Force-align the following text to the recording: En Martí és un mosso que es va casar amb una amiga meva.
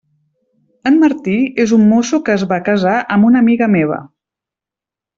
En 0.91 0.97
Martí 1.03 1.35
és 1.65 1.75
un 1.77 1.85
mosso 1.93 2.21
que 2.31 2.35
es 2.39 2.49
va 2.55 2.61
casar 2.73 2.97
amb 3.17 3.31
una 3.31 3.47
amiga 3.47 3.71
meva. 3.79 4.05